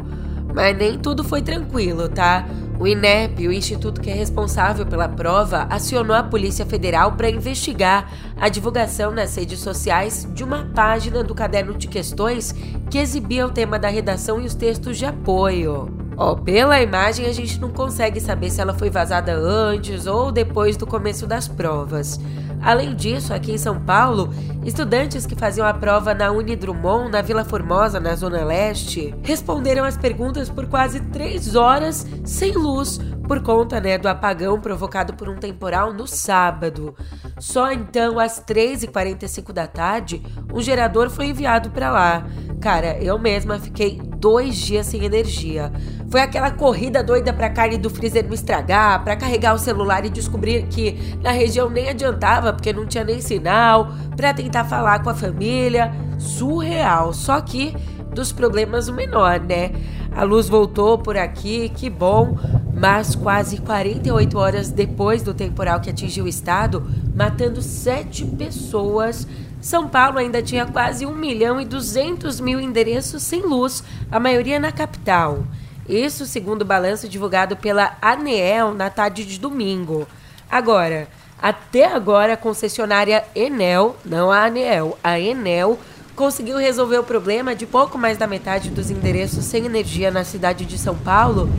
Mas 0.53 0.77
nem 0.77 0.99
tudo 0.99 1.23
foi 1.23 1.41
tranquilo, 1.41 2.07
tá? 2.07 2.45
O 2.79 2.87
INEP, 2.87 3.47
o 3.47 3.53
instituto 3.53 4.01
que 4.01 4.09
é 4.09 4.13
responsável 4.13 4.85
pela 4.85 5.07
prova, 5.07 5.67
acionou 5.69 6.15
a 6.15 6.23
Polícia 6.23 6.65
Federal 6.65 7.13
para 7.13 7.29
investigar 7.29 8.11
a 8.35 8.49
divulgação 8.49 9.11
nas 9.11 9.35
redes 9.35 9.59
sociais 9.59 10.27
de 10.33 10.43
uma 10.43 10.65
página 10.73 11.23
do 11.23 11.35
caderno 11.35 11.73
de 11.75 11.87
questões 11.87 12.53
que 12.89 12.97
exibia 12.97 13.45
o 13.45 13.51
tema 13.51 13.79
da 13.79 13.87
redação 13.87 14.41
e 14.41 14.45
os 14.45 14.55
textos 14.55 14.97
de 14.97 15.05
apoio. 15.05 16.03
Oh, 16.17 16.35
pela 16.35 16.81
imagem, 16.81 17.25
a 17.25 17.33
gente 17.33 17.59
não 17.59 17.69
consegue 17.69 18.19
saber 18.19 18.49
se 18.49 18.61
ela 18.61 18.73
foi 18.73 18.89
vazada 18.89 19.33
antes 19.35 20.05
ou 20.05 20.31
depois 20.31 20.77
do 20.77 20.85
começo 20.85 21.25
das 21.25 21.47
provas. 21.47 22.19
Além 22.63 22.95
disso, 22.95 23.33
aqui 23.33 23.51
em 23.51 23.57
São 23.57 23.77
Paulo, 23.79 24.33
estudantes 24.65 25.25
que 25.25 25.35
faziam 25.35 25.67
a 25.67 25.73
prova 25.73 26.13
na 26.13 26.31
Unidrumon, 26.31 27.09
na 27.09 27.21
Vila 27.21 27.43
Formosa, 27.43 27.99
na 27.99 28.15
Zona 28.15 28.45
Leste, 28.45 29.13
responderam 29.21 29.83
as 29.83 29.97
perguntas 29.97 30.49
por 30.49 30.65
quase 30.67 31.01
três 31.01 31.55
horas 31.55 32.07
sem 32.23 32.53
luz, 32.53 33.01
por 33.27 33.41
conta 33.41 33.79
né, 33.79 33.97
do 33.97 34.07
apagão 34.07 34.59
provocado 34.59 35.13
por 35.13 35.29
um 35.29 35.35
temporal 35.35 35.93
no 35.93 36.05
sábado. 36.07 36.95
Só 37.39 37.71
então, 37.71 38.19
às 38.19 38.39
3h45 38.43 39.51
da 39.51 39.65
tarde, 39.65 40.21
um 40.53 40.61
gerador 40.61 41.09
foi 41.09 41.27
enviado 41.27 41.71
para 41.71 41.89
lá. 41.89 42.25
Cara, 42.61 42.97
eu 43.01 43.17
mesma 43.17 43.59
fiquei 43.59 44.01
dois 44.17 44.55
dias 44.55 44.87
sem 44.87 45.03
energia. 45.03 45.71
Foi 46.09 46.21
aquela 46.21 46.51
corrida 46.51 47.03
doida 47.03 47.33
pra 47.33 47.49
carne 47.49 47.77
do 47.77 47.89
freezer 47.89 48.25
não 48.25 48.33
estragar, 48.33 49.03
para 49.03 49.15
carregar 49.15 49.53
o 49.53 49.59
celular 49.59 50.05
e 50.05 50.09
descobrir 50.09 50.67
que 50.67 51.17
na 51.21 51.31
região 51.31 51.69
nem 51.69 51.89
adiantava 51.89 52.53
porque 52.53 52.71
não 52.71 52.85
tinha 52.85 53.03
nem 53.03 53.19
sinal, 53.19 53.93
para 54.15 54.33
tentar 54.33 54.65
falar 54.65 55.01
com 55.01 55.09
a 55.09 55.15
família. 55.15 55.91
Surreal. 56.19 57.13
Só 57.13 57.41
que 57.41 57.75
dos 58.13 58.31
problemas 58.31 58.87
o 58.87 58.93
menor, 58.93 59.39
né? 59.39 59.71
A 60.15 60.23
luz 60.23 60.47
voltou 60.47 60.97
por 60.97 61.17
aqui, 61.17 61.69
que 61.69 61.89
bom, 61.89 62.37
mas 62.75 63.15
quase 63.15 63.57
48 63.57 64.37
horas 64.37 64.69
depois 64.69 65.21
do 65.21 65.33
temporal 65.33 65.79
que 65.79 65.89
atingiu 65.89 66.25
o 66.25 66.27
estado, 66.27 66.89
matando 67.15 67.61
sete 67.61 68.25
pessoas, 68.25 69.27
São 69.61 69.87
Paulo 69.87 70.17
ainda 70.17 70.41
tinha 70.41 70.65
quase 70.65 71.05
1 71.05 71.13
milhão 71.13 71.61
e 71.61 71.65
200 71.65 72.39
mil 72.39 72.59
endereços 72.59 73.21
sem 73.23 73.41
luz, 73.41 73.83
a 74.11 74.19
maioria 74.19 74.59
na 74.59 74.71
capital. 74.71 75.43
Isso 75.87 76.25
segundo 76.25 76.63
o 76.63 76.65
balanço 76.65 77.07
divulgado 77.07 77.55
pela 77.55 77.95
ANEEL 78.01 78.73
na 78.73 78.89
tarde 78.89 79.23
de 79.23 79.39
domingo. 79.39 80.07
Agora, 80.49 81.07
até 81.41 81.85
agora 81.85 82.33
a 82.33 82.37
concessionária 82.37 83.23
Enel, 83.35 83.95
não 84.05 84.31
a 84.31 84.45
ANEEL, 84.45 84.97
a 85.03 85.19
Enel, 85.19 85.77
conseguiu 86.15 86.57
resolver 86.57 86.97
o 86.99 87.03
problema 87.03 87.55
de 87.55 87.65
pouco 87.65 87.97
mais 87.97 88.17
da 88.17 88.27
metade 88.27 88.69
dos 88.69 88.89
endereços 88.89 89.45
sem 89.45 89.65
energia 89.65 90.09
na 90.09 90.23
cidade 90.23 90.65
de 90.65 90.77
São 90.77 90.95
Paulo 90.95 91.49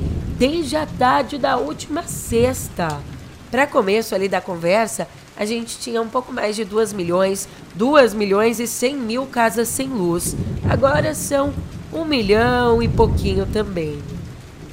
desde 0.46 0.76
a 0.76 0.84
tarde 0.84 1.38
da 1.38 1.56
última 1.56 2.02
sexta. 2.02 3.00
Para 3.50 3.66
começo 3.66 4.14
ali 4.14 4.28
da 4.28 4.42
conversa, 4.42 5.08
a 5.34 5.46
gente 5.46 5.78
tinha 5.78 6.02
um 6.02 6.08
pouco 6.08 6.34
mais 6.34 6.54
de 6.54 6.66
2 6.66 6.92
milhões, 6.92 7.48
2 7.74 8.12
milhões 8.12 8.60
e 8.60 8.66
100 8.66 8.94
mil 8.94 9.24
casas 9.24 9.68
sem 9.68 9.88
luz. 9.88 10.36
Agora 10.68 11.14
são 11.14 11.54
1 11.90 12.04
milhão 12.04 12.82
e 12.82 12.88
pouquinho 12.88 13.46
também. 13.46 14.02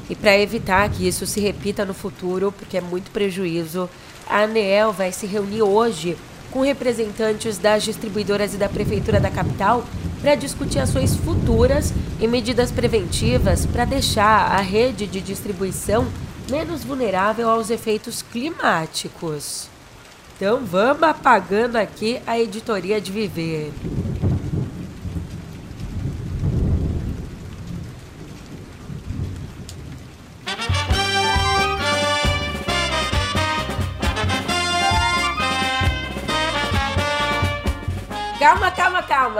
E 0.10 0.16
para 0.16 0.38
evitar 0.38 0.90
que 0.90 1.08
isso 1.08 1.26
se 1.26 1.40
repita 1.40 1.86
no 1.86 1.94
futuro, 1.94 2.52
porque 2.52 2.78
é 2.78 2.82
muito 2.82 3.10
prejuízo, 3.10 3.90
a 4.28 4.42
ANEEL 4.42 4.92
vai 4.92 5.14
se 5.14 5.26
reunir 5.26 5.62
hoje 5.62 6.18
com 6.52 6.62
representantes 6.62 7.58
das 7.58 7.84
distribuidoras 7.84 8.54
e 8.54 8.58
da 8.58 8.70
Prefeitura 8.70 9.20
da 9.20 9.32
capital 9.32 9.86
para 10.22 10.36
discutir 10.36 10.80
ações 10.80 11.16
futuras 11.16 11.94
e 12.20 12.28
medidas 12.28 12.72
preventivas 12.72 13.66
para 13.66 13.86
deixar 13.86 14.52
a 14.52 14.62
rede 14.62 15.08
de 15.08 15.20
distribuição 15.20 16.08
menos 16.50 16.84
vulnerável 16.84 17.50
aos 17.50 17.70
efeitos 17.70 18.22
climáticos. 18.22 19.68
Então 20.36 20.64
vamos 20.66 21.04
apagando 21.04 21.78
aqui 21.78 22.22
a 22.28 22.38
editoria 22.40 23.00
de 23.00 23.12
viver. 23.12 23.72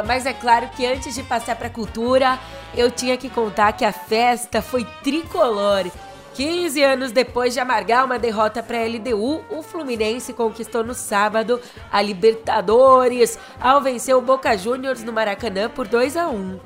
Mas 0.06 0.26
é 0.26 0.34
claro 0.34 0.70
que 0.70 0.86
antes 0.86 1.16
de 1.16 1.24
passar 1.24 1.56
para 1.56 1.70
cultura, 1.70 2.40
eu 2.76 2.90
tinha 2.92 3.18
que 3.18 3.30
contar 3.30 3.74
que 3.74 3.86
a 3.86 3.92
festa 3.92 4.62
foi 4.62 4.86
tricolor. 5.04 5.90
15 6.34 6.82
anos 6.82 7.12
depois 7.12 7.54
de 7.54 7.60
amargar 7.60 8.06
uma 8.06 8.18
derrota 8.18 8.64
para 8.64 8.78
a 8.78 8.86
LDU, 8.86 9.44
o 9.50 9.62
Fluminense 9.62 10.32
conquistou 10.32 10.84
no 10.84 10.94
sábado 10.94 11.60
a 11.92 12.02
Libertadores 12.02 13.38
ao 13.60 13.82
vencer 13.82 14.16
o 14.16 14.22
Boca 14.22 14.58
Juniors 14.58 15.04
no 15.04 15.12
Maracanã 15.12 15.70
por 15.70 15.88
2 15.88 16.16
a 16.16 16.30
1. 16.30 16.60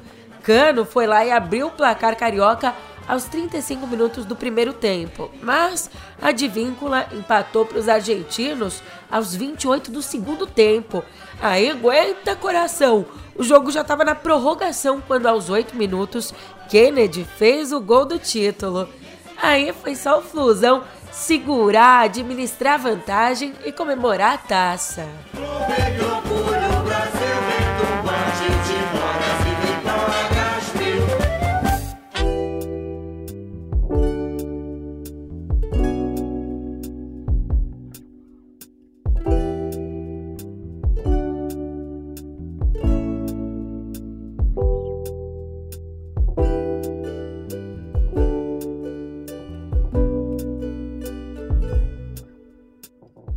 Cano 0.43 0.85
foi 0.85 1.07
lá 1.07 1.25
e 1.25 1.31
abriu 1.31 1.67
o 1.67 1.71
placar 1.71 2.15
carioca 2.15 2.75
aos 3.07 3.25
35 3.25 3.85
minutos 3.87 4.25
do 4.25 4.35
primeiro 4.35 4.73
tempo, 4.73 5.29
mas 5.41 5.89
a 6.21 6.31
Divíncula 6.31 7.07
empatou 7.11 7.65
para 7.65 7.79
os 7.79 7.87
argentinos 7.87 8.81
aos 9.11 9.35
28 9.35 9.91
do 9.91 10.01
segundo 10.01 10.47
tempo. 10.47 11.03
Aí 11.41 11.69
aguenta 11.69 12.35
coração! 12.35 13.05
O 13.35 13.43
jogo 13.43 13.69
já 13.69 13.81
estava 13.81 14.05
na 14.05 14.15
prorrogação 14.15 15.01
quando 15.05 15.25
aos 15.27 15.49
8 15.49 15.75
minutos 15.75 16.33
Kennedy 16.69 17.25
fez 17.37 17.71
o 17.73 17.81
gol 17.81 18.05
do 18.05 18.17
título. 18.17 18.87
Aí 19.41 19.73
foi 19.73 19.95
só 19.95 20.19
o 20.19 20.21
Flusão 20.21 20.83
segurar, 21.11 22.05
administrar 22.05 22.79
vantagem 22.79 23.53
e 23.65 23.71
comemorar 23.71 24.33
a 24.33 24.37
taça. 24.37 25.07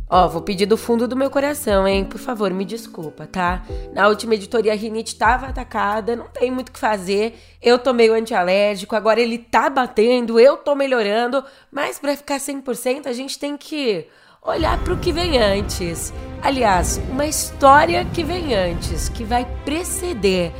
Ó, 0.09 0.27
vou 0.27 0.41
pedir 0.41 0.65
do 0.65 0.75
fundo 0.75 1.07
do 1.07 1.15
meu 1.15 1.29
coração, 1.29 1.87
hein? 1.87 2.03
Por 2.03 2.17
favor, 2.17 2.51
me 2.51 2.65
desculpa, 2.65 3.27
tá? 3.27 3.63
Na 3.93 4.07
última 4.07 4.33
editoria 4.33 4.73
a 4.73 4.75
rinite 4.75 5.15
tava 5.15 5.45
atacada, 5.45 6.15
não 6.15 6.27
tem 6.27 6.49
muito 6.49 6.69
o 6.69 6.71
que 6.71 6.79
fazer. 6.79 7.39
Eu 7.61 7.77
tomei 7.77 8.09
o 8.09 8.13
antialérgico, 8.13 8.95
agora 8.95 9.21
ele 9.21 9.37
tá 9.37 9.69
batendo, 9.69 10.39
eu 10.39 10.57
tô 10.57 10.73
melhorando, 10.73 11.45
mas 11.71 11.99
para 11.99 12.17
ficar 12.17 12.39
100% 12.39 13.05
a 13.05 13.13
gente 13.13 13.37
tem 13.37 13.55
que 13.55 14.07
olhar 14.41 14.83
para 14.83 14.93
o 14.93 14.99
que 14.99 15.11
vem 15.11 15.37
antes. 15.37 16.11
Aliás, 16.41 16.99
uma 17.11 17.27
história 17.27 18.03
que 18.05 18.23
vem 18.23 18.55
antes, 18.55 19.09
que 19.09 19.23
vai 19.23 19.45
preceder 19.63 20.51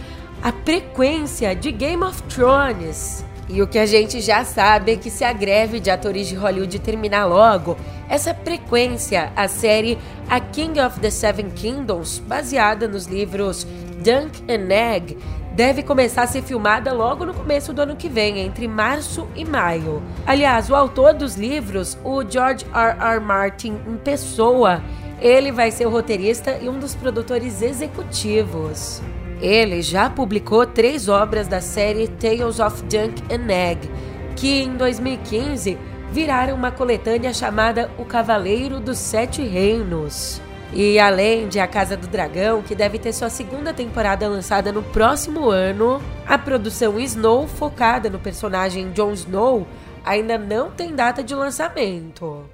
a 0.44 0.52
frequência 0.52 1.56
de 1.56 1.72
Game 1.72 2.04
of 2.04 2.22
Thrones. 2.24 3.26
E 3.50 3.64
o 3.64 3.68
que 3.68 3.80
a 3.80 3.86
gente 3.86 4.22
já 4.22 4.46
sabe 4.46 4.92
é 4.92 4.96
que 4.96 5.10
se 5.10 5.26
a 5.26 5.34
greve 5.34 5.80
de 5.80 5.90
atores 5.90 6.28
de 6.28 6.36
Hollywood 6.36 6.78
terminar 6.78 7.26
logo, 7.26 7.76
essa 8.08 8.32
frequência, 8.32 9.34
a 9.36 9.48
série 9.48 9.98
A 10.30 10.40
King 10.40 10.80
of 10.80 11.00
the 11.00 11.10
Seven 11.10 11.50
Kingdoms, 11.50 12.20
baseada 12.20 12.88
nos 12.88 13.08
livros 13.08 13.66
Dunk 14.04 14.44
and 14.48 14.72
Egg, 14.72 15.18
deve 15.54 15.82
começar 15.82 16.22
a 16.22 16.28
ser 16.28 16.44
filmada 16.44 16.94
logo 16.94 17.26
no 17.26 17.34
começo 17.34 17.74
do 17.74 17.82
ano 17.82 17.96
que 17.96 18.08
vem, 18.08 18.38
entre 18.38 18.68
março 18.68 19.28
e 19.36 19.44
maio. 19.44 20.02
Aliás, 20.28 20.70
o 20.70 20.76
autor 20.76 21.16
dos 21.16 21.36
livros, 21.36 21.98
o 22.04 22.22
George 22.22 22.66
R. 22.72 23.16
R. 23.16 23.20
Martin 23.20 23.80
em 23.88 23.98
pessoa, 23.98 24.80
ele 25.20 25.52
vai 25.52 25.72
ser 25.72 25.88
o 25.88 25.90
roteirista 25.90 26.60
e 26.62 26.70
um 26.70 26.78
dos 26.78 26.94
produtores 26.94 27.64
executivos. 27.64 29.02
Ele 29.42 29.82
já 29.82 30.10
publicou 30.10 30.66
três 30.66 31.08
obras 31.08 31.48
da 31.48 31.62
série 31.62 32.08
Tales 32.08 32.60
of 32.60 32.84
Dunk 32.84 33.24
and 33.34 33.50
Egg, 33.50 33.90
que 34.36 34.64
em 34.64 34.76
2015 34.76 35.78
viraram 36.12 36.56
uma 36.56 36.72
coletânea 36.72 37.34
chamada 37.34 37.90
O 37.98 38.04
Cavaleiro 38.04 38.80
dos 38.80 38.98
Sete 38.98 39.42
Reinos. 39.42 40.42
E 40.74 41.00
além 41.00 41.48
de 41.48 41.60
A 41.60 41.68
Casa 41.68 41.98
do 41.98 42.08
Dragão, 42.08 42.62
que 42.62 42.76
deve 42.76 43.00
ter 43.00 43.14
sua 43.14 43.30
segunda 43.30 43.74
temporada 43.74 44.28
lançada 44.28 44.72
no 44.72 44.84
próximo 44.84 45.50
ano, 45.50 46.02
a 46.28 46.38
produção 46.38 47.00
Snow, 47.00 47.48
focada 47.48 48.10
no 48.10 48.20
personagem 48.20 48.92
Jon 48.92 49.14
Snow, 49.14 49.66
ainda 50.06 50.38
não 50.38 50.70
tem 50.70 50.94
data 50.94 51.24
de 51.24 51.34
lançamento. 51.34 52.46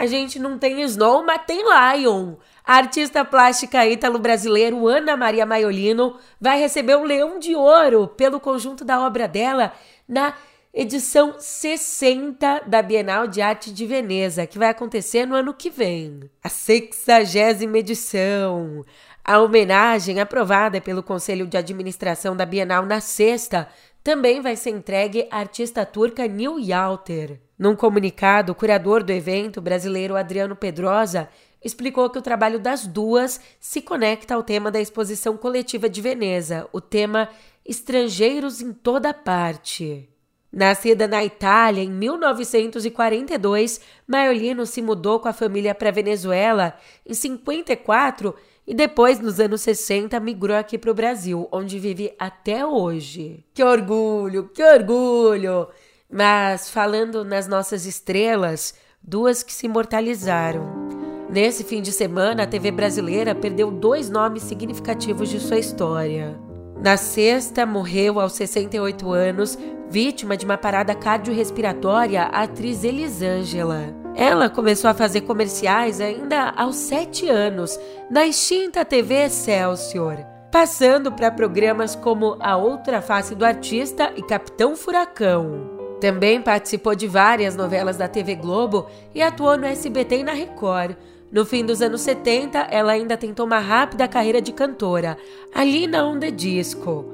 A 0.00 0.06
gente 0.06 0.38
não 0.38 0.58
tem 0.58 0.80
Snow, 0.80 1.22
mas 1.22 1.42
tem 1.46 1.62
Lion. 1.62 2.36
A 2.64 2.76
artista 2.76 3.22
plástica 3.22 3.86
ítalo-brasileiro 3.86 4.88
Ana 4.88 5.14
Maria 5.14 5.44
Maiolino 5.44 6.16
vai 6.40 6.58
receber 6.58 6.96
um 6.96 7.04
Leão 7.04 7.38
de 7.38 7.54
Ouro 7.54 8.08
pelo 8.08 8.40
conjunto 8.40 8.82
da 8.82 8.98
obra 8.98 9.28
dela 9.28 9.74
na 10.08 10.32
edição 10.72 11.34
60 11.38 12.62
da 12.66 12.80
Bienal 12.80 13.26
de 13.26 13.42
Arte 13.42 13.70
de 13.70 13.84
Veneza, 13.84 14.46
que 14.46 14.58
vai 14.58 14.70
acontecer 14.70 15.26
no 15.26 15.34
ano 15.34 15.52
que 15.52 15.68
vem. 15.68 16.20
A 16.42 16.48
60 16.48 17.76
edição. 17.76 18.86
A 19.22 19.38
homenagem, 19.38 20.18
aprovada 20.18 20.80
pelo 20.80 21.02
Conselho 21.02 21.46
de 21.46 21.58
Administração 21.58 22.34
da 22.34 22.46
Bienal 22.46 22.86
na 22.86 23.02
sexta, 23.02 23.68
também 24.02 24.40
vai 24.40 24.56
ser 24.56 24.70
entregue 24.70 25.28
à 25.30 25.40
artista 25.40 25.84
turca 25.84 26.26
Nil 26.26 26.58
Yalter. 26.58 27.38
Num 27.60 27.76
comunicado, 27.76 28.52
o 28.52 28.54
curador 28.54 29.04
do 29.04 29.12
evento, 29.12 29.60
brasileiro 29.60 30.16
Adriano 30.16 30.56
Pedrosa, 30.56 31.28
explicou 31.62 32.08
que 32.08 32.18
o 32.18 32.22
trabalho 32.22 32.58
das 32.58 32.86
duas 32.86 33.38
se 33.60 33.82
conecta 33.82 34.34
ao 34.34 34.42
tema 34.42 34.70
da 34.70 34.80
exposição 34.80 35.36
coletiva 35.36 35.86
de 35.86 36.00
Veneza, 36.00 36.66
o 36.72 36.80
tema 36.80 37.28
Estrangeiros 37.62 38.62
em 38.62 38.72
Toda 38.72 39.12
Parte. 39.12 40.08
Nascida 40.50 41.06
na 41.06 41.22
Itália 41.22 41.82
em 41.82 41.90
1942, 41.90 43.78
Maiolino 44.06 44.64
se 44.64 44.80
mudou 44.80 45.20
com 45.20 45.28
a 45.28 45.34
família 45.34 45.74
para 45.74 45.90
Venezuela 45.90 46.74
em 47.06 47.12
54 47.12 48.34
e 48.66 48.72
depois, 48.72 49.20
nos 49.20 49.38
anos 49.38 49.60
60, 49.60 50.18
migrou 50.18 50.56
aqui 50.56 50.78
para 50.78 50.92
o 50.92 50.94
Brasil, 50.94 51.46
onde 51.52 51.78
vive 51.78 52.14
até 52.18 52.64
hoje. 52.64 53.44
Que 53.52 53.62
orgulho, 53.62 54.48
que 54.48 54.64
orgulho! 54.64 55.68
Mas 56.12 56.68
falando 56.68 57.24
nas 57.24 57.46
nossas 57.46 57.86
estrelas, 57.86 58.74
duas 59.00 59.42
que 59.42 59.52
se 59.52 59.66
imortalizaram. 59.66 60.90
Nesse 61.30 61.62
fim 61.62 61.80
de 61.80 61.92
semana, 61.92 62.42
a 62.42 62.46
TV 62.46 62.72
brasileira 62.72 63.34
perdeu 63.34 63.70
dois 63.70 64.10
nomes 64.10 64.42
significativos 64.42 65.28
de 65.28 65.38
sua 65.38 65.58
história. 65.58 66.36
Na 66.82 66.96
sexta, 66.96 67.64
morreu 67.64 68.18
aos 68.18 68.32
68 68.32 69.12
anos, 69.12 69.56
vítima 69.88 70.36
de 70.36 70.44
uma 70.44 70.58
parada 70.58 70.94
cardiorrespiratória, 70.94 72.22
a 72.22 72.42
atriz 72.42 72.82
Elisângela. 72.82 73.94
Ela 74.16 74.50
começou 74.50 74.90
a 74.90 74.94
fazer 74.94 75.20
comerciais 75.20 76.00
ainda 76.00 76.50
aos 76.56 76.74
7 76.76 77.28
anos, 77.28 77.78
na 78.10 78.26
extinta 78.26 78.84
TV 78.84 79.26
Excelsior, 79.26 80.16
passando 80.50 81.12
para 81.12 81.30
programas 81.30 81.94
como 81.94 82.36
A 82.40 82.56
Outra 82.56 83.00
Face 83.00 83.36
do 83.36 83.44
Artista 83.44 84.12
e 84.16 84.22
Capitão 84.22 84.74
Furacão. 84.74 85.69
Também 86.00 86.40
participou 86.40 86.94
de 86.94 87.06
várias 87.06 87.54
novelas 87.54 87.98
da 87.98 88.08
TV 88.08 88.34
Globo 88.34 88.86
e 89.14 89.20
atuou 89.20 89.56
no 89.58 89.66
SBT 89.66 90.20
e 90.20 90.24
na 90.24 90.32
Record. 90.32 90.96
No 91.30 91.44
fim 91.44 91.64
dos 91.64 91.82
anos 91.82 92.00
70, 92.00 92.58
ela 92.70 92.92
ainda 92.92 93.16
tentou 93.16 93.46
uma 93.46 93.58
rápida 93.58 94.08
carreira 94.08 94.40
de 94.40 94.50
cantora, 94.50 95.16
ali 95.54 95.86
na 95.86 96.04
Onda 96.04 96.32
Disco. 96.32 97.04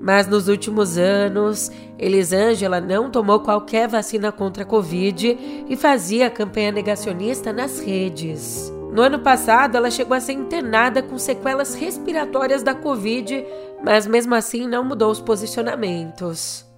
Mas 0.00 0.26
nos 0.26 0.48
últimos 0.48 0.98
anos, 0.98 1.70
Elisângela 1.96 2.80
não 2.80 3.08
tomou 3.08 3.38
qualquer 3.38 3.88
vacina 3.88 4.32
contra 4.32 4.64
a 4.64 4.66
Covid 4.66 5.64
e 5.68 5.76
fazia 5.76 6.28
campanha 6.28 6.72
negacionista 6.72 7.52
nas 7.52 7.78
redes. 7.78 8.70
No 8.92 9.00
ano 9.00 9.20
passado, 9.20 9.76
ela 9.76 9.90
chegou 9.90 10.16
a 10.16 10.20
ser 10.20 10.32
internada 10.32 11.00
com 11.00 11.16
sequelas 11.16 11.74
respiratórias 11.74 12.64
da 12.64 12.74
Covid, 12.74 13.46
mas 13.82 14.06
mesmo 14.06 14.34
assim 14.34 14.66
não 14.66 14.84
mudou 14.84 15.10
os 15.10 15.20
posicionamentos. 15.20 16.71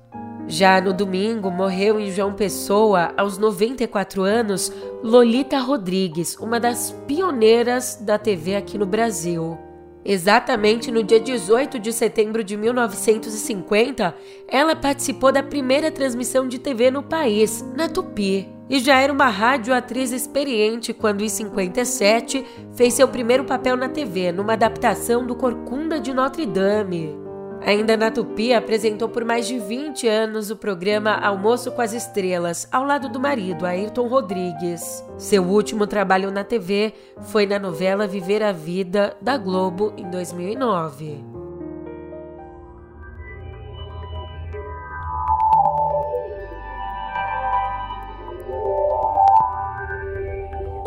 Já 0.47 0.81
no 0.81 0.93
domingo, 0.93 1.51
morreu 1.51 1.99
em 1.99 2.11
João 2.11 2.35
Pessoa, 2.35 3.15
aos 3.17 3.39
94 3.39 4.23
anos, 4.23 4.71
Lolita 5.03 5.59
Rodrigues, 5.59 6.37
uma 6.37 6.61
das 6.61 6.91
pioneiras 7.07 7.97
da 8.01 8.19
TV 8.19 8.55
aqui 8.55 8.77
no 8.77 8.85
Brasil. 8.85 9.59
Exatamente 10.05 10.91
no 10.91 11.03
dia 11.03 11.19
18 11.19 11.79
de 11.79 11.91
setembro 11.91 12.45
de 12.45 12.59
1950, 12.59 14.15
ela 14.47 14.77
participou 14.77 15.33
da 15.33 15.43
primeira 15.43 15.91
transmissão 15.91 16.47
de 16.47 16.59
TV 16.59 16.91
no 16.91 17.03
país, 17.03 17.65
na 17.75 17.89
Tupi. 17.89 18.47
E 18.69 18.79
já 18.81 19.01
era 19.01 19.13
uma 19.13 19.29
radioatriz 19.29 20.13
experiente 20.13 20.93
quando, 20.93 21.23
em 21.23 21.29
57, 21.29 22.45
fez 22.75 22.93
seu 22.93 23.09
primeiro 23.09 23.45
papel 23.45 23.79
na 23.79 23.89
TV, 23.89 24.31
numa 24.31 24.53
adaptação 24.53 25.27
do 25.27 25.35
Corcunda 25.35 25.99
de 25.99 26.13
Notre 26.13 26.45
Dame. 26.45 27.24
Ainda 27.67 27.97
na 27.97 28.11
Tupi, 28.11 28.53
apresentou 28.53 29.09
por 29.09 29.25
mais 29.25 29.47
de 29.47 29.59
20 29.59 30.07
anos 30.07 30.51
o 30.51 30.57
programa 30.57 31.15
Almoço 31.15 31.73
com 31.73 31.81
as 31.81 31.95
Estrelas, 31.95 32.69
ao 32.71 32.85
lado 32.85 33.09
do 33.09 33.19
marido, 33.19 33.65
Ayrton 33.65 34.07
Rodrigues. 34.07 35.03
Seu 35.17 35.43
último 35.43 35.87
trabalho 35.87 36.31
na 36.31 36.45
TV 36.45 36.93
foi 37.23 37.47
na 37.47 37.59
novela 37.59 38.07
Viver 38.07 38.43
a 38.43 38.53
Vida, 38.53 39.17
da 39.19 39.39
Globo, 39.39 39.95
em 39.97 40.11
2009. 40.11 41.25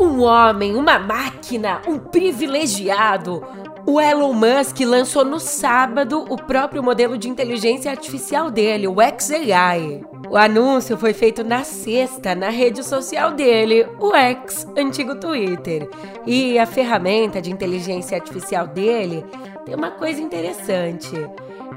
Um 0.00 0.22
homem, 0.22 0.76
uma 0.76 0.96
máquina, 0.96 1.82
um 1.88 1.98
privilegiado, 1.98 3.42
o 3.86 4.00
Elon 4.00 4.32
Musk 4.32 4.80
lançou 4.80 5.24
no 5.24 5.38
sábado 5.38 6.24
o 6.28 6.36
próprio 6.36 6.82
modelo 6.82 7.16
de 7.16 7.28
inteligência 7.28 7.90
artificial 7.90 8.50
dele, 8.50 8.86
o 8.86 8.96
XAI. 8.96 10.02
O 10.28 10.36
anúncio 10.36 10.96
foi 10.96 11.12
feito 11.12 11.42
na 11.42 11.64
sexta 11.64 12.34
na 12.34 12.50
rede 12.50 12.84
social 12.84 13.32
dele, 13.32 13.86
o 13.98 14.14
X, 14.14 14.66
antigo 14.76 15.14
Twitter. 15.14 15.88
E 16.26 16.58
a 16.58 16.66
ferramenta 16.66 17.40
de 17.40 17.50
inteligência 17.50 18.16
artificial 18.16 18.66
dele 18.66 19.24
tem 19.64 19.74
uma 19.74 19.90
coisa 19.90 20.20
interessante. 20.20 21.14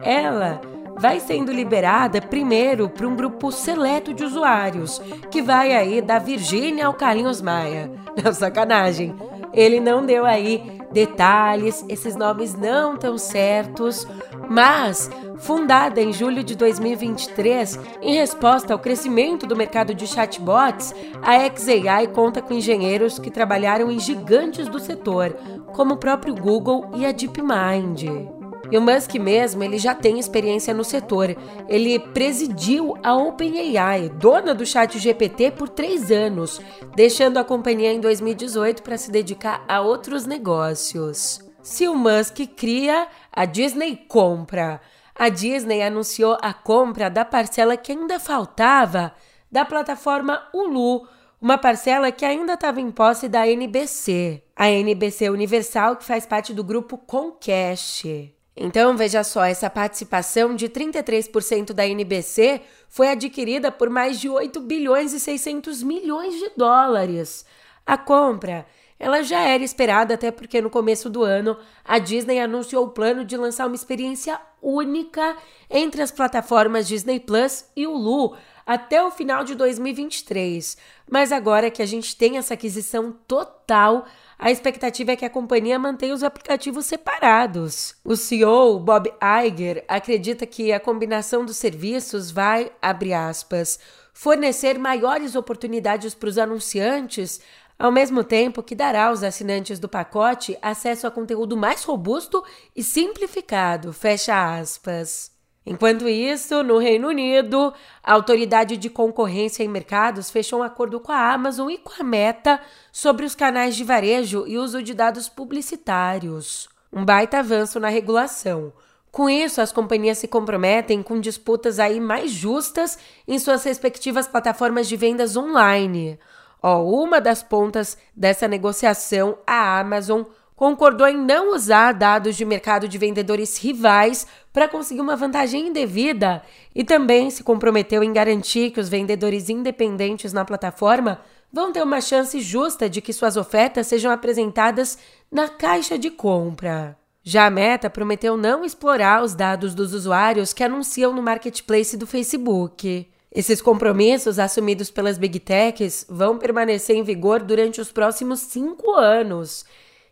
Ela 0.03 0.59
vai 0.97 1.19
sendo 1.19 1.51
liberada 1.51 2.21
primeiro 2.21 2.89
para 2.89 3.07
um 3.07 3.15
grupo 3.15 3.51
seleto 3.51 4.13
de 4.13 4.23
usuários, 4.23 5.01
que 5.31 5.41
vai 5.41 5.73
aí 5.73 6.01
da 6.01 6.19
Virgínia 6.19 6.87
ao 6.87 6.93
Carlinhos 6.93 7.41
Maia. 7.41 7.89
Não, 8.21 8.33
sacanagem. 8.33 9.15
Ele 9.53 9.79
não 9.79 10.05
deu 10.05 10.25
aí 10.25 10.80
detalhes, 10.91 11.85
esses 11.87 12.15
nomes 12.15 12.53
não 12.55 12.95
estão 12.95 13.17
certos, 13.17 14.07
mas 14.49 15.09
fundada 15.37 16.01
em 16.01 16.11
julho 16.11 16.43
de 16.43 16.55
2023, 16.55 17.79
em 18.01 18.15
resposta 18.15 18.73
ao 18.73 18.79
crescimento 18.79 19.47
do 19.47 19.55
mercado 19.55 19.93
de 19.93 20.05
chatbots, 20.07 20.93
a 21.21 21.33
XAI 21.57 22.07
conta 22.07 22.41
com 22.41 22.53
engenheiros 22.53 23.17
que 23.17 23.31
trabalharam 23.31 23.91
em 23.91 23.99
gigantes 23.99 24.67
do 24.67 24.79
setor, 24.79 25.35
como 25.73 25.95
o 25.95 25.97
próprio 25.97 26.35
Google 26.35 26.89
e 26.95 27.05
a 27.05 27.11
DeepMind. 27.11 28.40
E 28.71 28.77
o 28.77 28.81
Musk 28.81 29.15
mesmo, 29.15 29.61
ele 29.63 29.77
já 29.77 29.93
tem 29.93 30.17
experiência 30.17 30.73
no 30.73 30.85
setor. 30.85 31.35
Ele 31.67 31.99
presidiu 31.99 32.97
a 33.03 33.13
OpenAI, 33.13 34.07
dona 34.07 34.55
do 34.55 34.65
chat 34.65 34.97
GPT, 34.97 35.51
por 35.51 35.67
três 35.67 36.09
anos, 36.09 36.61
deixando 36.95 37.37
a 37.37 37.43
companhia 37.43 37.91
em 37.91 37.99
2018 37.99 38.81
para 38.81 38.97
se 38.97 39.11
dedicar 39.11 39.65
a 39.67 39.81
outros 39.81 40.25
negócios. 40.25 41.41
Se 41.61 41.85
o 41.87 41.95
Musk 41.95 42.37
cria, 42.55 43.09
a 43.29 43.43
Disney 43.43 43.97
compra. 44.07 44.79
A 45.13 45.27
Disney 45.27 45.81
anunciou 45.81 46.37
a 46.41 46.53
compra 46.53 47.09
da 47.09 47.25
parcela 47.25 47.75
que 47.75 47.91
ainda 47.91 48.19
faltava 48.21 49.13
da 49.51 49.65
plataforma 49.65 50.41
Hulu, 50.53 51.05
uma 51.41 51.57
parcela 51.57 52.09
que 52.09 52.23
ainda 52.23 52.53
estava 52.53 52.79
em 52.79 52.89
posse 52.89 53.27
da 53.27 53.45
NBC, 53.45 54.41
a 54.55 54.69
NBC 54.69 55.29
Universal, 55.29 55.97
que 55.97 56.05
faz 56.05 56.25
parte 56.25 56.53
do 56.53 56.63
grupo 56.63 56.97
Comcast. 56.97 58.40
Então, 58.55 58.97
veja 58.97 59.23
só, 59.23 59.43
essa 59.43 59.69
participação 59.69 60.55
de 60.55 60.67
33% 60.67 61.71
da 61.71 61.87
NBC 61.87 62.61
foi 62.89 63.09
adquirida 63.09 63.71
por 63.71 63.89
mais 63.89 64.19
de 64.19 64.27
8 64.27 64.59
bilhões 64.59 65.13
e 65.13 65.19
600 65.19 65.81
milhões 65.83 66.33
de 66.33 66.51
dólares. 66.57 67.45
A 67.85 67.97
compra, 67.97 68.65
ela 68.99 69.23
já 69.23 69.39
era 69.39 69.63
esperada 69.63 70.13
até 70.13 70.29
porque 70.29 70.61
no 70.61 70.69
começo 70.69 71.09
do 71.09 71.23
ano 71.23 71.57
a 71.83 71.97
Disney 71.97 72.39
anunciou 72.39 72.85
o 72.85 72.89
plano 72.89 73.25
de 73.25 73.35
lançar 73.35 73.65
uma 73.65 73.75
experiência 73.75 74.39
única 74.61 75.35
entre 75.69 76.01
as 76.01 76.11
plataformas 76.11 76.87
Disney 76.87 77.19
Plus 77.19 77.65
e 77.75 77.87
Hulu 77.87 78.35
até 78.65 79.03
o 79.03 79.09
final 79.09 79.43
de 79.43 79.55
2023. 79.55 80.77
Mas 81.09 81.31
agora 81.31 81.71
que 81.71 81.81
a 81.81 81.85
gente 81.85 82.15
tem 82.15 82.37
essa 82.37 82.53
aquisição 82.53 83.11
total, 83.27 84.05
a 84.41 84.49
expectativa 84.49 85.11
é 85.11 85.15
que 85.15 85.23
a 85.23 85.29
companhia 85.29 85.77
mantenha 85.77 86.15
os 86.15 86.23
aplicativos 86.23 86.87
separados. 86.87 87.93
O 88.03 88.15
CEO, 88.15 88.79
Bob 88.79 89.13
Iger, 89.45 89.85
acredita 89.87 90.47
que 90.47 90.73
a 90.73 90.79
combinação 90.79 91.45
dos 91.45 91.57
serviços 91.57 92.31
vai, 92.31 92.71
abre 92.81 93.13
aspas, 93.13 93.79
fornecer 94.11 94.79
maiores 94.79 95.35
oportunidades 95.35 96.15
para 96.15 96.27
os 96.27 96.39
anunciantes, 96.39 97.39
ao 97.77 97.91
mesmo 97.91 98.23
tempo 98.23 98.63
que 98.63 98.73
dará 98.73 99.09
aos 99.09 99.21
assinantes 99.21 99.77
do 99.77 99.87
pacote 99.87 100.57
acesso 100.59 101.05
a 101.05 101.11
conteúdo 101.11 101.55
mais 101.55 101.83
robusto 101.83 102.43
e 102.75 102.81
simplificado, 102.81 103.93
fecha 103.93 104.57
aspas. 104.57 105.30
Enquanto 105.65 106.09
isso, 106.09 106.63
no 106.63 106.79
Reino 106.79 107.09
Unido, 107.09 107.71
a 108.03 108.13
Autoridade 108.13 108.77
de 108.77 108.89
Concorrência 108.89 109.63
em 109.63 109.67
Mercados 109.67 110.31
fechou 110.31 110.59
um 110.59 110.63
acordo 110.63 110.99
com 110.99 111.11
a 111.11 111.31
Amazon 111.31 111.69
e 111.69 111.77
com 111.77 112.01
a 112.01 112.03
Meta 112.03 112.59
sobre 112.91 113.25
os 113.25 113.35
canais 113.35 113.75
de 113.75 113.83
varejo 113.83 114.45
e 114.47 114.57
uso 114.57 114.81
de 114.81 114.93
dados 114.93 115.29
publicitários. 115.29 116.67
Um 116.91 117.05
baita 117.05 117.39
avanço 117.39 117.79
na 117.79 117.89
regulação. 117.89 118.73
Com 119.11 119.29
isso, 119.29 119.61
as 119.61 119.71
companhias 119.71 120.17
se 120.17 120.27
comprometem 120.27 121.03
com 121.03 121.19
disputas 121.19 121.79
aí 121.79 121.99
mais 121.99 122.31
justas 122.31 122.97
em 123.27 123.37
suas 123.37 123.63
respectivas 123.63 124.27
plataformas 124.27 124.87
de 124.87 124.95
vendas 124.95 125.37
online. 125.37 126.17
Ó, 126.63 126.83
uma 126.83 127.19
das 127.21 127.43
pontas 127.43 127.97
dessa 128.15 128.47
negociação, 128.47 129.37
a 129.45 129.79
Amazon, 129.79 130.23
concordou 130.61 131.07
em 131.07 131.17
não 131.17 131.55
usar 131.55 131.91
dados 131.91 132.35
de 132.35 132.45
mercado 132.45 132.87
de 132.87 132.95
vendedores 132.95 133.57
rivais 133.57 134.27
para 134.53 134.67
conseguir 134.67 135.01
uma 135.01 135.15
vantagem 135.15 135.69
indevida 135.69 136.43
e 136.75 136.83
também 136.83 137.31
se 137.31 137.43
comprometeu 137.43 138.03
em 138.03 138.13
garantir 138.13 138.69
que 138.69 138.79
os 138.79 138.87
vendedores 138.87 139.49
independentes 139.49 140.31
na 140.33 140.45
plataforma 140.45 141.19
vão 141.51 141.71
ter 141.71 141.81
uma 141.81 141.99
chance 141.99 142.39
justa 142.39 142.87
de 142.87 143.01
que 143.01 143.11
suas 143.11 143.37
ofertas 143.37 143.87
sejam 143.87 144.11
apresentadas 144.11 144.99
na 145.31 145.49
caixa 145.49 145.97
de 145.97 146.11
compra. 146.11 146.95
Já 147.23 147.47
a 147.47 147.49
Meta 147.49 147.89
prometeu 147.89 148.37
não 148.37 148.63
explorar 148.63 149.23
os 149.23 149.33
dados 149.33 149.73
dos 149.73 149.95
usuários 149.95 150.53
que 150.53 150.63
anunciam 150.63 151.11
no 151.11 151.23
marketplace 151.23 151.97
do 151.97 152.05
Facebook. 152.05 153.09
Esses 153.33 153.63
compromissos 153.63 154.37
assumidos 154.37 154.91
pelas 154.91 155.17
Big 155.17 155.39
Techs 155.39 156.05
vão 156.07 156.37
permanecer 156.37 156.95
em 156.95 157.01
vigor 157.01 157.41
durante 157.41 157.81
os 157.81 157.91
próximos 157.91 158.41
cinco 158.41 158.91
anos. 158.91 159.65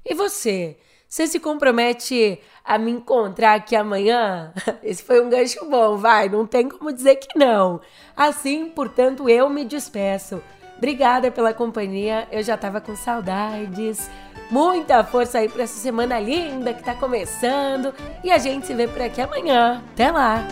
E 0.09 0.15
você? 0.15 0.75
Você 1.07 1.27
se 1.27 1.39
compromete 1.39 2.39
a 2.63 2.77
me 2.77 2.91
encontrar 2.91 3.53
aqui 3.55 3.75
amanhã? 3.75 4.51
Esse 4.83 5.03
foi 5.03 5.21
um 5.21 5.29
gancho 5.29 5.63
bom, 5.65 5.97
vai, 5.97 6.27
não 6.29 6.45
tem 6.45 6.67
como 6.67 6.91
dizer 6.91 7.15
que 7.17 7.37
não. 7.37 7.79
Assim, 8.17 8.69
portanto, 8.69 9.29
eu 9.29 9.49
me 9.49 9.65
despeço. 9.65 10.41
Obrigada 10.77 11.29
pela 11.29 11.53
companhia, 11.53 12.27
eu 12.31 12.41
já 12.41 12.57
tava 12.57 12.81
com 12.81 12.95
saudades. 12.95 14.09
Muita 14.49 15.03
força 15.03 15.39
aí 15.39 15.49
para 15.49 15.63
essa 15.63 15.79
semana 15.79 16.19
linda 16.19 16.73
que 16.73 16.83
tá 16.83 16.95
começando 16.95 17.93
e 18.23 18.31
a 18.31 18.37
gente 18.37 18.65
se 18.65 18.73
vê 18.73 18.87
por 18.87 19.01
aqui 19.01 19.21
amanhã. 19.21 19.83
Até 19.93 20.11
lá! 20.11 20.47